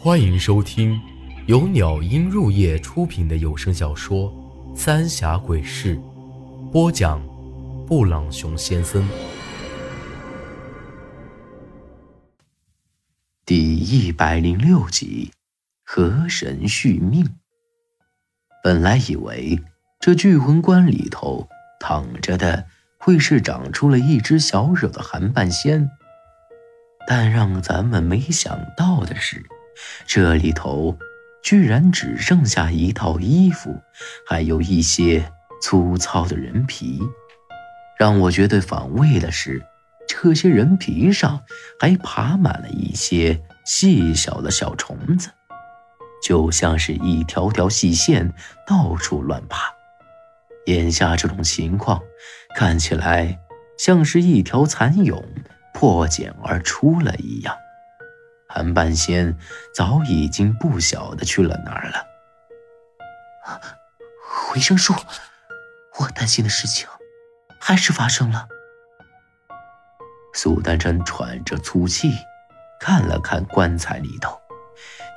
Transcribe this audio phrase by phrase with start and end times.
[0.00, 1.00] 欢迎收听
[1.46, 4.32] 由鸟音入夜出品的有声小说
[4.76, 5.96] 《三峡鬼事》，
[6.70, 7.20] 播讲：
[7.84, 9.04] 布朗熊先生。
[13.44, 15.32] 第一百零六集，
[15.84, 17.34] 河神续命。
[18.62, 19.60] 本来以为
[19.98, 21.48] 这聚魂棺里头
[21.80, 22.64] 躺着的
[23.00, 25.90] 会是长出了一只小手的韩半仙，
[27.08, 29.44] 但让咱们没想到的是。
[30.06, 30.98] 这里头
[31.42, 33.80] 居然只剩下一套衣服，
[34.26, 37.00] 还有一些粗糙的人皮。
[37.98, 39.64] 让我觉得反胃的是，
[40.06, 41.42] 这些人皮上
[41.80, 45.30] 还爬满了一些细小的小虫子，
[46.22, 48.32] 就像是一条条细线
[48.66, 49.72] 到处乱爬。
[50.66, 52.00] 眼下这种情况，
[52.54, 53.38] 看起来
[53.78, 55.24] 像是一条蚕蛹
[55.74, 57.56] 破茧而出了一样。
[58.48, 59.36] 韩半仙
[59.74, 62.06] 早已经不晓得去了哪儿了。
[64.26, 64.94] 回声术，
[65.98, 66.88] 我担心的事情
[67.60, 68.48] 还是发生了。
[70.32, 72.12] 苏丹真喘着粗气，
[72.80, 74.40] 看了看棺材里头，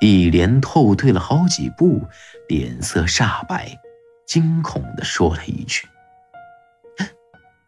[0.00, 2.06] 一连后退了好几步，
[2.48, 3.78] 脸色煞白，
[4.26, 5.88] 惊恐地说了一句：“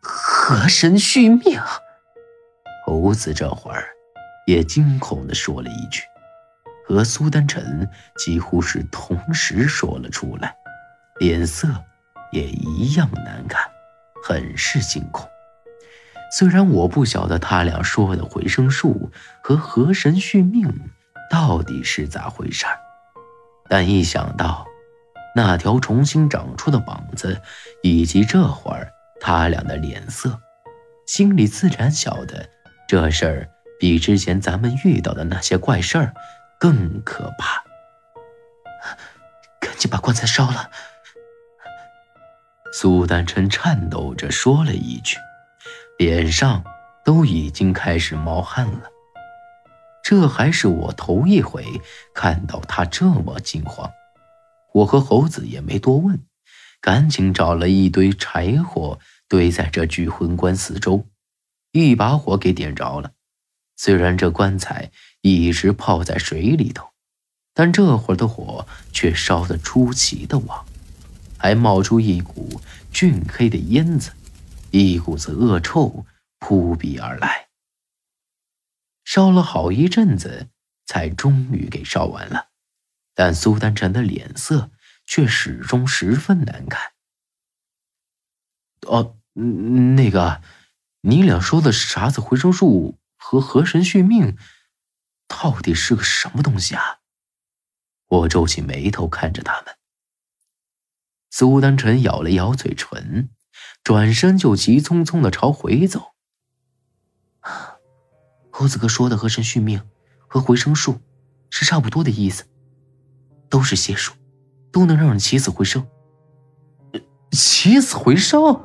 [0.03, 1.61] 河神续命。”
[2.85, 3.94] 猴子这会儿。
[4.47, 6.03] 也惊恐地说了一句，
[6.87, 10.55] 和苏丹臣几乎是同时说了出来，
[11.19, 11.69] 脸色
[12.33, 13.63] 也一样难看，
[14.23, 15.29] 很是惊恐。
[16.37, 19.11] 虽然我不晓得他俩说的回声术
[19.43, 20.69] 和河神续命
[21.31, 22.77] 到底是咋回事儿，
[23.69, 24.67] 但一想到
[25.37, 27.41] 那条重新长出的膀子，
[27.83, 30.39] 以及这会儿他俩的脸色，
[31.07, 32.49] 心里自然晓得
[32.89, 33.49] 这事儿。
[33.79, 36.15] 比之前咱们遇到的那些怪事儿
[36.59, 37.63] 更可怕。
[39.61, 40.71] 赶紧把棺材烧了！
[42.73, 45.17] 苏丹琛颤抖着说了一句，
[45.99, 46.65] 脸上
[47.05, 48.91] 都已经开始冒汗了。
[50.03, 51.65] 这还是我头一回
[52.15, 53.91] 看到他这么惊慌。
[54.75, 56.21] 我和猴子也没多问，
[56.81, 58.99] 赶紧找了一堆柴火
[59.29, 61.07] 堆在这具魂棺四周，
[61.73, 63.13] 一把火给点着了。
[63.77, 64.91] 虽然这棺材
[65.21, 66.91] 一直泡在水里头，
[67.53, 70.65] 但这会儿的火却烧得出奇的旺，
[71.39, 72.61] 还冒出一股
[72.93, 74.13] 俊黑的烟子，
[74.71, 76.07] 一股子恶臭
[76.39, 77.49] 扑鼻而来。
[79.05, 80.49] 烧了好一阵子，
[80.87, 82.49] 才终于给烧完了，
[83.15, 84.71] 但苏丹臣的脸色
[85.05, 86.93] 却始终十分难看。
[88.87, 90.43] 哦，那个，
[91.03, 92.99] 你俩说的啥子回声术？
[93.27, 94.37] 和河神续命，
[95.27, 96.99] 到底是个什么东西啊？
[98.07, 99.75] 我皱起眉头看着他们。
[101.31, 103.31] 苏丹臣咬了咬嘴唇，
[103.83, 106.13] 转身就急匆匆的朝回走。
[108.51, 109.89] 猴子哥说的河神续命
[110.29, 111.01] 和回声术
[111.49, 112.45] 是差不多的意思，
[113.49, 114.13] 都是邪术，
[114.71, 115.89] 都能让人起死回生。
[117.33, 118.61] 起死回生！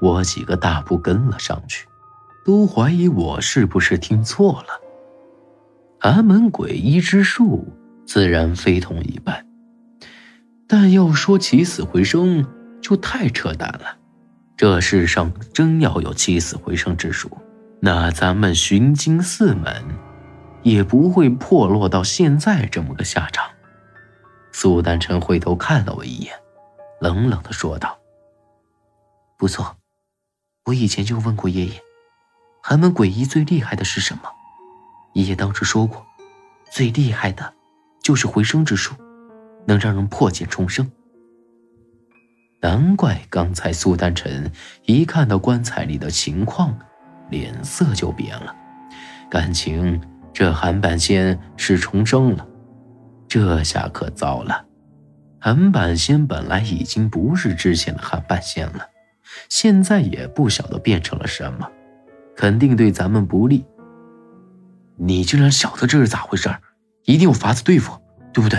[0.00, 1.86] 我几个大步跟了上去。
[2.50, 4.80] 都怀疑我是不是听错了。
[6.00, 7.64] 寒门鬼医之术
[8.04, 9.46] 自然非同一般，
[10.66, 12.44] 但要说起死回生，
[12.82, 13.96] 就太扯淡了。
[14.56, 17.30] 这世上真要有起死回生之术，
[17.78, 19.84] 那咱们寻经四门
[20.64, 23.48] 也不会破落到现在这么个下场。
[24.50, 26.34] 苏丹臣回头看了我一眼，
[27.00, 27.96] 冷冷的说道
[29.38, 29.76] ：“不错，
[30.64, 31.80] 我以前就问过爷爷。”
[32.62, 34.22] 寒门鬼医最厉害的是什么？
[35.14, 36.06] 爷爷当时说过，
[36.70, 37.52] 最厉害的，
[38.02, 38.94] 就是回生之术，
[39.66, 40.88] 能让人破茧重生。
[42.60, 44.52] 难怪刚才苏丹臣
[44.84, 46.78] 一看到棺材里的情况，
[47.30, 48.54] 脸色就变了。
[49.30, 50.00] 感情
[50.32, 52.46] 这韩半仙是重生了，
[53.26, 54.66] 这下可糟了。
[55.40, 58.86] 韩半仙本来已经不是之前的韩半仙了，
[59.48, 61.66] 现在也不晓得变成了什么。
[62.40, 63.66] 肯定对咱们不利。
[64.96, 66.48] 你竟然晓得这是咋回事
[67.04, 68.00] 一定有法子对付，
[68.32, 68.58] 对不对？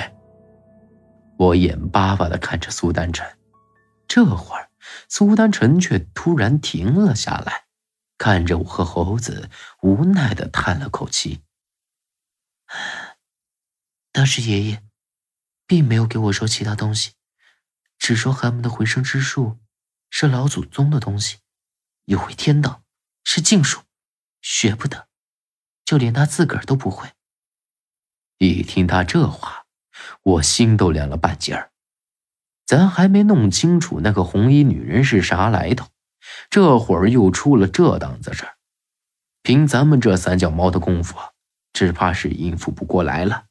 [1.40, 3.28] 我眼巴巴的看着苏丹晨，
[4.08, 4.70] 这会儿
[5.10, 7.64] 苏丹晨却突然停了下来，
[8.20, 9.50] 看着我和猴子，
[9.82, 11.42] 无奈的叹了口气。
[14.12, 14.84] 当时爷爷
[15.66, 17.14] 并没有给我说其他东西，
[17.98, 19.58] 只说寒门的回生之术
[20.12, 21.38] 是老祖宗的东西，
[22.06, 22.81] 有回天道。
[23.24, 23.82] 是禁术，
[24.42, 25.08] 学不得，
[25.86, 27.10] 就连他自个儿都不会。
[28.38, 29.66] 一听他这话，
[30.24, 31.72] 我心都凉了半截儿。
[32.66, 35.88] 咱还没弄清楚那个红衣女人是啥来头，
[36.50, 38.56] 这会儿又出了这档子事儿，
[39.44, 41.18] 凭咱们这三脚猫的功夫，
[41.74, 43.48] 只怕是应付不过来了。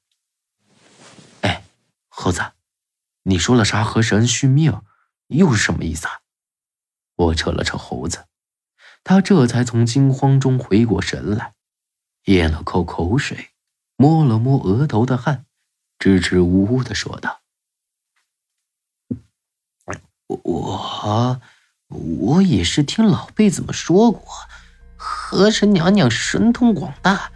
[1.42, 1.62] 哎，
[2.08, 2.52] 猴子，
[3.24, 4.82] 你说了啥河神续命，
[5.26, 6.20] 又是什么意思啊？
[7.16, 8.26] 我扯了扯猴子，
[9.04, 11.52] 他这才从惊慌中回过神来，
[12.26, 13.50] 咽了口口水。
[13.96, 15.44] 摸了摸额头的汗，
[15.98, 17.40] 支支吾吾的说道
[20.26, 21.40] ：“我，
[21.88, 24.22] 我也是听老辈子们说过，
[24.96, 27.30] 河神娘娘神通广大，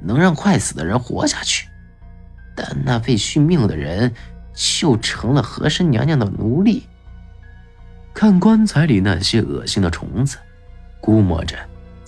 [0.00, 1.68] 能让快死的人活下去。
[2.56, 4.14] 但那被续命的人，
[4.54, 6.86] 就成了河神娘娘的奴隶。
[8.14, 10.38] 看棺材里那些恶心的虫子，
[11.06, 11.56] 估摸着。”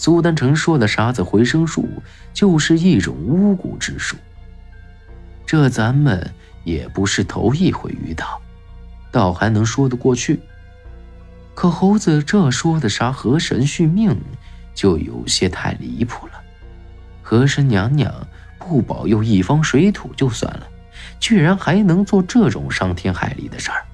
[0.00, 1.88] 苏丹成说的啥子回生术
[2.32, 4.16] 就是一种巫蛊之术，
[5.44, 6.30] 这咱们
[6.62, 8.40] 也不是头一回遇到，
[9.10, 10.38] 倒还能说得过去。
[11.52, 14.16] 可猴子这说的啥河神续命，
[14.72, 16.34] 就有些太离谱了。
[17.20, 18.14] 河神娘娘
[18.56, 20.68] 不保佑一方水土就算了，
[21.18, 23.84] 居然还能做这种伤天害理的事儿。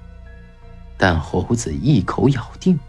[0.97, 2.79] 但猴子一口咬定。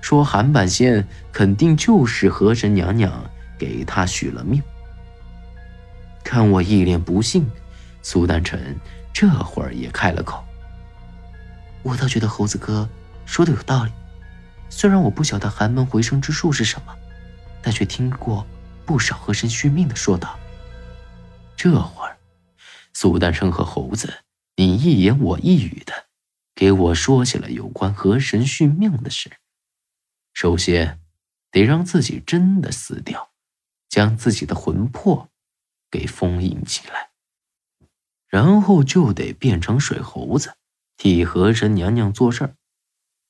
[0.00, 4.62] 说韩半仙肯定就是河神娘娘给他许了命。
[6.24, 7.48] 看我一脸不信，
[8.02, 8.76] 苏丹臣
[9.12, 10.44] 这会儿也开了口
[11.82, 12.88] ：“我倒觉得猴子哥
[13.26, 13.92] 说的有道理。
[14.68, 16.94] 虽然我不晓得寒门回生之术是什么，
[17.60, 18.46] 但却听过
[18.86, 20.38] 不少河神续命的说道。”
[21.56, 22.16] 这会儿，
[22.94, 24.14] 苏丹臣和猴子
[24.56, 25.92] 你一言我一语的
[26.54, 29.30] 给我说起了有关河神续命的事。
[30.40, 30.98] 首先，
[31.50, 33.30] 得让自己真的死掉，
[33.90, 35.28] 将自己的魂魄
[35.90, 37.10] 给封印起来，
[38.26, 40.56] 然后就得变成水猴子，
[40.96, 42.56] 替河神娘娘做事儿。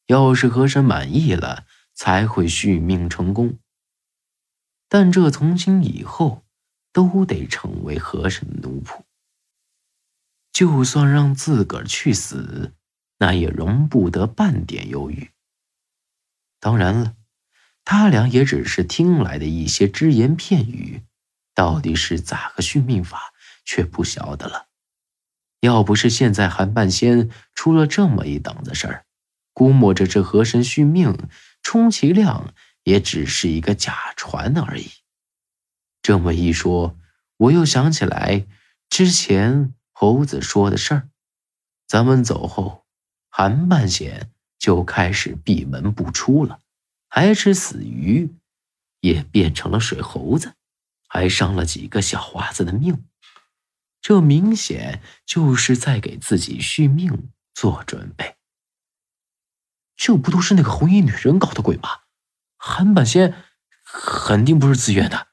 [0.07, 3.59] 要是河神满意了，才会续命成功。
[4.89, 6.45] 但这从今以后
[6.93, 9.03] 都得成为河神的奴仆。
[10.53, 12.73] 就算让自个儿去死，
[13.19, 15.33] 那也容不得半点犹豫。
[16.61, 17.17] 当然了，
[17.85, 21.03] 他俩也只是听来的一些只言片语，
[21.55, 23.33] 到底是咋个续命法，
[23.65, 24.69] 却不晓得了。
[25.61, 29.05] 要不是现在韩半仙出了这么一档子事儿，
[29.53, 31.17] 估摸着这河神续命，
[31.63, 32.55] 充其量
[32.85, 34.91] 也只是一个假传而已。
[36.03, 36.97] 这么一说，
[37.37, 38.47] 我又想起来
[38.89, 41.09] 之前猴子说的事儿，
[41.87, 42.87] 咱们走后，
[43.29, 44.31] 韩半仙。
[44.61, 46.61] 就开始闭门不出了，
[47.09, 48.33] 还吃死鱼，
[49.01, 50.55] 也变成了水猴子，
[51.09, 53.05] 还伤了几个小娃子的命。
[54.03, 58.37] 这明显就是在给自己续命做准备。
[59.97, 62.03] 这不都是那个红衣女人搞的鬼吗？
[62.59, 63.35] 韩半仙
[63.85, 65.29] 肯定不是自愿的。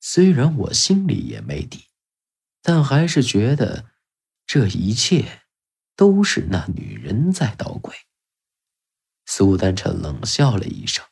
[0.00, 1.88] 虽然我心里也没底，
[2.62, 3.90] 但还是觉得
[4.46, 5.41] 这一切。
[6.02, 7.94] 都是那女人在捣鬼。
[9.24, 11.04] 苏丹臣冷笑了一声，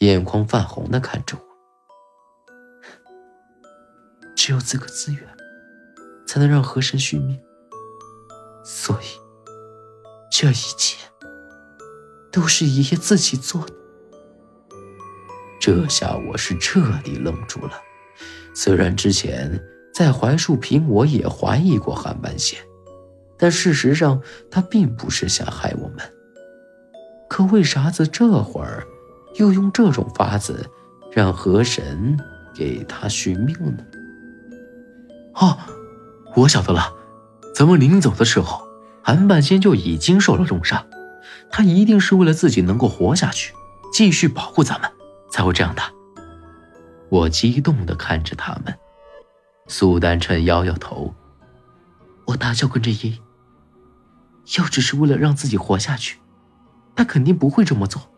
[0.00, 1.42] 眼眶泛红的看着我。
[4.36, 5.26] 只有自个自愿，
[6.26, 7.40] 才能让河神续命。
[8.62, 9.06] 所以，
[10.30, 10.98] 这一切
[12.30, 13.72] 都是爷爷自己做的。
[15.58, 17.80] 这下我是彻底愣住了。
[18.54, 19.58] 虽然之前
[19.94, 22.62] 在槐树坪，我也怀疑过韩半仙。
[23.42, 25.98] 但事实上，他并不是想害我们。
[27.28, 28.86] 可为啥子这会儿
[29.34, 30.64] 又用这种法子
[31.10, 32.16] 让河神
[32.54, 33.84] 给他续命呢？
[35.34, 35.58] 哦，
[36.36, 36.94] 我晓得了，
[37.52, 38.62] 咱们临走的时候，
[39.02, 40.86] 韩半仙就已经受了重伤，
[41.50, 43.52] 他一定是为了自己能够活下去，
[43.92, 44.88] 继续保护咱们，
[45.32, 45.82] 才会这样的。
[47.08, 48.72] 我激动地看着他们，
[49.66, 51.12] 苏丹臣摇摇头，
[52.26, 53.12] 我大叫跟着爷
[54.58, 56.18] 要只是为了让自己活下去，
[56.94, 58.12] 他肯定不会这么做。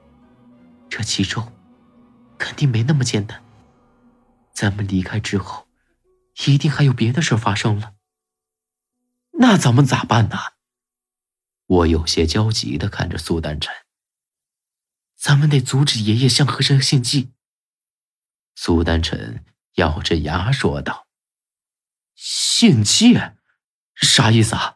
[0.89, 1.53] 这其中
[2.39, 3.43] 肯定没那么简单。
[4.53, 5.67] 咱们离开之后，
[6.47, 7.95] 一定还有别的事发生了。
[9.39, 10.39] 那咱们咋办呢？
[11.67, 13.75] 我有些焦急的看着苏丹晨。
[15.17, 17.33] 咱们得阻止爷爷向河神献祭。
[18.55, 19.45] 苏丹晨
[19.77, 21.07] 咬着牙说道
[22.15, 23.19] ：“献祭？
[23.95, 24.74] 啥意思啊？”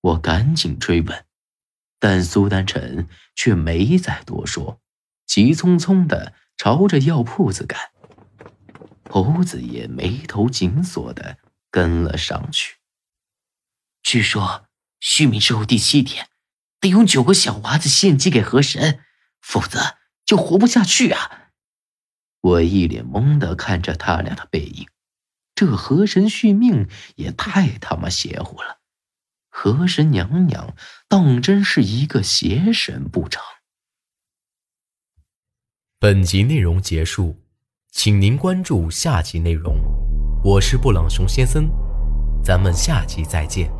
[0.00, 1.26] 我赶紧追问，
[1.98, 4.80] 但苏丹臣却没再多说，
[5.26, 7.78] 急匆匆的朝着药铺子赶。
[9.08, 11.38] 猴子也眉头紧锁的
[11.70, 12.76] 跟了上去。
[14.02, 14.66] 据说
[15.00, 16.28] 续命之后第七天，
[16.80, 19.00] 得用九个小娃子献祭给河神，
[19.40, 21.50] 否则就活不下去啊！
[22.40, 24.88] 我一脸懵的看着他俩的背影，
[25.54, 28.79] 这河神续命也太他妈邪乎了！
[29.62, 30.74] 河神娘娘
[31.06, 33.42] 当真是一个邪神不成？
[35.98, 37.36] 本集内容结束，
[37.90, 39.76] 请您关注下集内容。
[40.42, 41.68] 我是布朗熊先生，
[42.42, 43.70] 咱们下集再见。